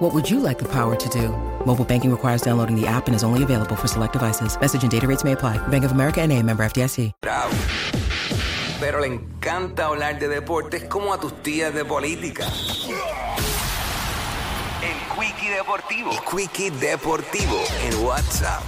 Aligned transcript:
What 0.00 0.14
would 0.14 0.30
you 0.30 0.40
like 0.40 0.58
the 0.58 0.64
power 0.64 0.96
to 0.96 1.08
do? 1.10 1.28
Mobile 1.66 1.84
banking 1.84 2.10
requires 2.10 2.40
downloading 2.40 2.74
the 2.74 2.86
app 2.86 3.06
and 3.06 3.14
is 3.14 3.22
only 3.22 3.42
available 3.42 3.76
for 3.76 3.86
select 3.86 4.14
devices. 4.14 4.58
Message 4.58 4.82
and 4.82 4.90
data 4.90 5.06
rates 5.06 5.24
may 5.24 5.32
apply. 5.32 5.58
Bank 5.68 5.84
of 5.84 5.92
America 5.92 6.22
and 6.22 6.32
a 6.32 6.42
member 6.42 6.64
FDIC. 6.64 7.12
Bravo. 7.20 7.54
Pero 8.80 9.00
le 9.00 9.08
encanta 9.08 9.84
hablar 9.88 10.18
de 10.18 10.28
deportes 10.28 10.84
como 10.84 11.12
a 11.12 11.20
tus 11.20 11.42
tías 11.42 11.74
de 11.74 11.84
política. 11.84 12.46
El 14.80 14.96
Quickie 15.14 15.50
Deportivo. 15.50 16.12
El 16.12 16.20
Quickie 16.20 16.70
Deportivo 16.70 17.62
en 17.84 18.02
WhatsApp. 18.02 18.62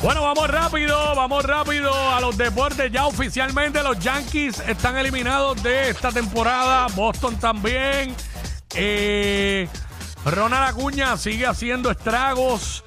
Bueno, 0.00 0.22
vamos 0.22 0.48
rápido, 0.48 0.96
vamos 1.16 1.44
rápido 1.44 1.92
a 1.92 2.20
los 2.20 2.38
deportes. 2.38 2.92
Ya 2.92 3.08
oficialmente 3.08 3.82
los 3.82 3.98
Yankees 3.98 4.60
están 4.68 4.96
eliminados 4.96 5.60
de 5.60 5.90
esta 5.90 6.12
temporada. 6.12 6.86
Boston 6.94 7.34
también. 7.34 8.14
Eh, 8.76 9.68
Ronald 10.24 10.68
Acuña 10.68 11.16
sigue 11.16 11.46
haciendo 11.46 11.90
estragos 11.90 12.84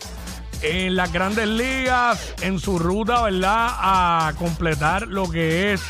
en 0.62 0.95
las 0.95 1.12
grandes 1.12 1.48
ligas, 1.48 2.34
en 2.41 2.59
su 2.59 2.80
ruta, 2.80 3.21
¿verdad? 3.23 3.67
A 3.70 4.34
completar 4.38 5.08
lo 5.08 5.30
que 5.30 5.73
es 5.73 5.81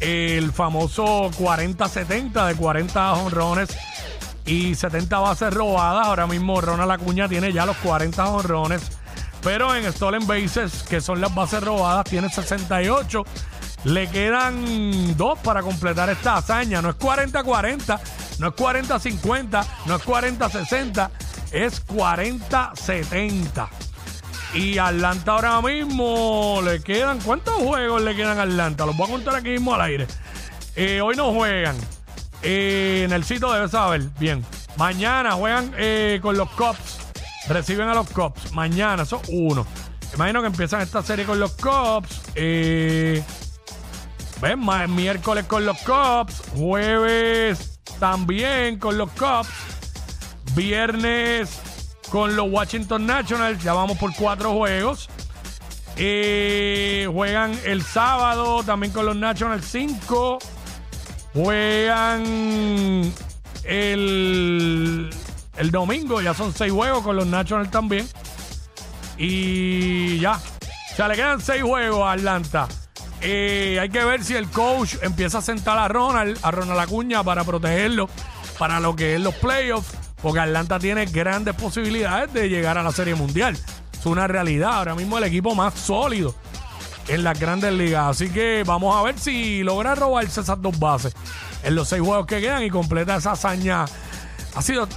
el 0.00 0.52
famoso 0.52 1.30
40-70 1.30 2.46
de 2.48 2.54
40 2.56 3.12
honrones 3.12 3.70
y 4.44 4.74
70 4.74 5.18
bases 5.20 5.54
robadas. 5.54 6.06
Ahora 6.06 6.26
mismo 6.26 6.60
Ronald 6.60 6.90
Acuña 6.90 7.28
tiene 7.28 7.52
ya 7.52 7.64
los 7.64 7.76
40 7.78 8.26
honrones. 8.26 8.82
Pero 9.42 9.74
en 9.74 9.90
stolen 9.92 10.26
bases, 10.26 10.84
que 10.88 11.00
son 11.00 11.20
las 11.20 11.34
bases 11.34 11.62
robadas, 11.62 12.04
tiene 12.04 12.28
68. 12.28 13.24
Le 13.84 14.08
quedan 14.08 15.16
dos 15.16 15.38
para 15.40 15.62
completar 15.62 16.10
esta 16.10 16.36
hazaña. 16.36 16.80
No 16.80 16.90
es 16.90 16.96
40-40, 16.96 18.00
no 18.42 18.48
es 18.48 18.54
40-50, 18.54 19.66
no 19.86 19.96
es 19.96 20.02
40-60, 20.02 21.10
es 21.52 21.86
40-70. 21.86 23.68
Y 24.54 24.78
Atlanta 24.78 25.32
ahora 25.32 25.62
mismo 25.62 26.60
le 26.64 26.82
quedan. 26.82 27.20
¿Cuántos 27.20 27.54
juegos 27.54 28.02
le 28.02 28.16
quedan 28.16 28.40
a 28.40 28.42
Atlanta? 28.42 28.84
Los 28.84 28.96
voy 28.96 29.06
a 29.06 29.10
contar 29.12 29.36
aquí 29.36 29.50
mismo 29.50 29.72
al 29.74 29.82
aire. 29.82 30.08
Eh, 30.74 31.00
hoy 31.00 31.14
no 31.14 31.32
juegan. 31.32 31.76
Eh, 32.42 33.06
debe 33.08 33.68
saber. 33.68 34.02
Bien. 34.18 34.44
Mañana 34.76 35.32
juegan 35.32 35.72
eh, 35.78 36.18
con 36.20 36.36
los 36.36 36.50
Cubs. 36.50 36.98
Reciben 37.48 37.88
a 37.88 37.94
los 37.94 38.10
Cubs. 38.10 38.52
Mañana, 38.52 39.04
eso 39.04 39.22
uno. 39.28 39.64
Imagino 40.14 40.40
que 40.40 40.48
empiezan 40.48 40.80
esta 40.80 41.00
serie 41.02 41.24
con 41.24 41.38
los 41.38 41.52
Cubs. 41.52 42.22
Eh, 42.34 43.22
¿Ven? 44.40 44.58
Miércoles 44.92 45.44
con 45.46 45.64
los 45.64 45.78
Cubs. 45.78 46.42
Jueves 46.56 47.71
también 47.98 48.78
con 48.78 48.98
los 48.98 49.10
Cubs. 49.12 49.48
Viernes 50.54 51.60
con 52.10 52.36
los 52.36 52.50
Washington 52.50 53.06
Nationals. 53.06 53.62
Ya 53.62 53.72
vamos 53.72 53.98
por 53.98 54.14
cuatro 54.14 54.52
juegos. 54.52 55.08
Eh, 55.96 57.08
juegan 57.12 57.58
el 57.64 57.82
sábado 57.82 58.62
también 58.62 58.92
con 58.92 59.06
los 59.06 59.16
Nationals 59.16 59.64
5. 59.66 60.38
Juegan 61.34 63.12
el, 63.64 65.10
el 65.56 65.70
domingo. 65.70 66.20
Ya 66.20 66.34
son 66.34 66.52
seis 66.52 66.72
juegos 66.72 67.02
con 67.02 67.16
los 67.16 67.26
Nationals 67.26 67.70
también. 67.70 68.06
Y 69.16 70.18
ya. 70.18 70.40
O 70.92 70.96
sea, 70.96 71.08
le 71.08 71.16
quedan 71.16 71.40
seis 71.40 71.62
juegos 71.62 72.02
a 72.02 72.12
Atlanta. 72.12 72.68
Eh, 73.22 73.78
hay 73.80 73.88
que 73.88 74.04
ver 74.04 74.24
si 74.24 74.34
el 74.34 74.48
coach 74.50 74.96
empieza 75.02 75.38
a 75.38 75.42
sentar 75.42 75.78
a 75.78 75.86
Ronald, 75.88 76.38
a 76.42 76.50
Ronald 76.50 76.80
Acuña 76.80 77.22
para 77.22 77.44
protegerlo 77.44 78.08
para 78.58 78.80
lo 78.80 78.94
que 78.96 79.14
es 79.14 79.20
los 79.20 79.34
playoffs, 79.34 79.92
porque 80.20 80.40
Atlanta 80.40 80.78
tiene 80.78 81.06
grandes 81.06 81.54
posibilidades 81.54 82.32
de 82.32 82.48
llegar 82.48 82.78
a 82.78 82.82
la 82.82 82.92
Serie 82.92 83.14
Mundial. 83.14 83.56
Es 83.98 84.06
una 84.06 84.26
realidad. 84.26 84.72
Ahora 84.74 84.94
mismo 84.94 85.18
el 85.18 85.24
equipo 85.24 85.54
más 85.54 85.74
sólido 85.74 86.34
en 87.08 87.22
las 87.24 87.38
grandes 87.38 87.72
ligas. 87.72 88.08
Así 88.10 88.28
que 88.30 88.64
vamos 88.66 88.94
a 88.96 89.02
ver 89.02 89.18
si 89.18 89.62
logra 89.62 89.94
robarse 89.94 90.40
esas 90.40 90.60
dos 90.60 90.78
bases 90.78 91.14
en 91.62 91.74
los 91.76 91.88
seis 91.88 92.02
juegos 92.02 92.26
que 92.26 92.40
quedan 92.40 92.62
y 92.64 92.70
completa 92.70 93.16
esa 93.16 93.32
hazaña. 93.32 93.84
Ha 94.54 94.62
sido, 94.62 94.88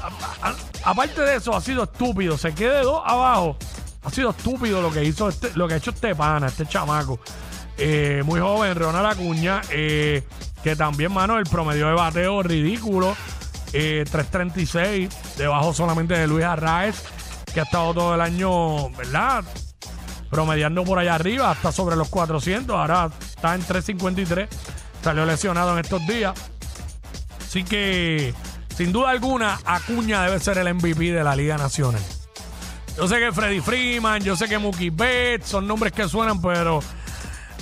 a- 0.41 0.53
aparte 0.83 1.21
de 1.21 1.35
eso, 1.35 1.55
ha 1.55 1.61
sido 1.61 1.83
estúpido. 1.83 2.37
Se 2.37 2.53
quede 2.53 2.81
dos 2.81 3.01
abajo. 3.05 3.55
Ha 4.03 4.09
sido 4.11 4.31
estúpido 4.31 4.81
lo 4.81 4.91
que 4.91 5.03
hizo 5.03 5.29
este, 5.29 5.51
lo 5.55 5.67
que 5.67 5.75
ha 5.75 5.77
hecho 5.77 5.91
este 5.91 6.13
pana, 6.15 6.47
este 6.47 6.65
chamaco. 6.67 7.19
Eh, 7.77 8.23
muy 8.25 8.39
joven, 8.39 8.75
Ronald 8.75 9.05
Acuña, 9.07 9.61
eh, 9.71 10.23
que 10.63 10.75
también, 10.75 11.11
mano, 11.11 11.37
el 11.37 11.45
promedio 11.45 11.87
de 11.87 11.93
bateo 11.93 12.41
ridículo. 12.43 13.15
eh, 13.73 14.05
336, 14.09 15.09
debajo 15.37 15.73
solamente 15.73 16.13
de 16.17 16.27
Luis 16.27 16.45
Arraez, 16.45 17.03
que 17.53 17.59
ha 17.59 17.63
estado 17.63 17.93
todo 17.93 18.15
el 18.15 18.21
año, 18.21 18.89
¿verdad? 18.91 19.43
promediando 20.29 20.83
por 20.83 20.99
allá 20.99 21.15
arriba, 21.15 21.51
hasta 21.51 21.71
sobre 21.71 21.95
los 21.95 22.09
400. 22.09 22.75
Ahora 22.75 23.09
está 23.19 23.55
en 23.55 23.61
353. 23.61 24.49
Salió 25.03 25.25
lesionado 25.25 25.73
en 25.73 25.79
estos 25.85 26.05
días. 26.07 26.33
Así 27.39 27.63
que, 27.63 28.33
sin 28.75 28.91
duda 28.91 29.11
alguna, 29.11 29.59
Acuña 29.65 30.23
debe 30.23 30.39
ser 30.39 30.57
el 30.57 30.73
MVP 30.73 31.11
de 31.11 31.23
la 31.23 31.35
Liga 31.35 31.57
Nacional. 31.57 32.01
Yo 32.97 33.07
sé 33.07 33.19
que 33.19 33.31
Freddy 33.31 33.61
Freeman, 33.61 34.21
yo 34.23 34.35
sé 34.35 34.47
que 34.49 34.57
Mookie 34.57 34.89
Betts 34.89 35.47
son 35.47 35.67
nombres 35.67 35.93
que 35.93 36.07
suenan, 36.09 36.41
pero 36.41 36.81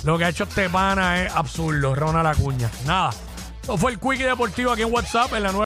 lo 0.04 0.18
que 0.18 0.24
ha 0.24 0.28
hecho 0.28 0.44
este 0.44 0.68
pana 0.68 1.24
es 1.24 1.32
absurdo. 1.32 1.94
Ronald 1.94 2.26
Acuña. 2.26 2.70
Nada. 2.86 3.10
Esto 3.60 3.78
fue 3.78 3.92
el 3.92 3.98
Quickie 3.98 4.24
Deportivo 4.24 4.72
aquí 4.72 4.82
en 4.82 4.92
WhatsApp 4.92 5.32
en 5.32 5.42
la 5.42 5.52
nueva. 5.52 5.62